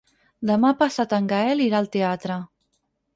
[0.49, 2.39] Demà passat en Gaël irà al teatre.